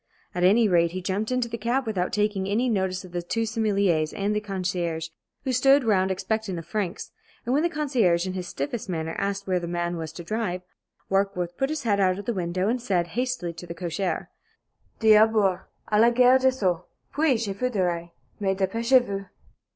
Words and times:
At 0.33 0.43
any 0.43 0.67
rate, 0.67 0.93
he 0.93 0.99
jumped 1.03 1.31
into 1.31 1.47
the 1.47 1.59
cab 1.59 1.85
without 1.85 2.11
taking 2.11 2.47
any 2.47 2.69
notice 2.69 3.05
of 3.05 3.11
the 3.11 3.21
two 3.21 3.45
sommeliers 3.45 4.13
and 4.13 4.35
the 4.35 4.39
concierge 4.41 5.09
who 5.43 5.51
stood 5.51 5.83
round 5.83 6.09
expectant 6.09 6.57
of 6.57 6.65
francs, 6.65 7.11
and 7.45 7.53
when 7.53 7.61
the 7.61 7.69
concierge 7.69 8.25
in 8.25 8.33
his 8.33 8.47
stiffest 8.47 8.89
manner 8.89 9.13
asked 9.19 9.45
where 9.45 9.59
the 9.59 9.67
man 9.67 9.97
was 9.97 10.11
to 10.13 10.23
drive, 10.23 10.63
Warkworth 11.11 11.55
put 11.55 11.69
his 11.69 11.83
head 11.83 11.99
out 11.99 12.17
of 12.17 12.25
the 12.25 12.33
window 12.33 12.67
and 12.67 12.81
said, 12.81 13.09
hastily, 13.09 13.53
to 13.53 13.67
the 13.67 13.75
cocher: 13.75 14.29
"D'abord, 15.01 15.59
à 15.91 16.01
la 16.01 16.09
Gare 16.09 16.39
de 16.39 16.51
Sceaux! 16.51 16.83
Puis, 17.11 17.37
je 17.45 17.53
vous 17.53 17.69
dirai. 17.69 18.09
Mais 18.39 18.55
dépêchez 18.57 19.05
vous!" 19.05 19.25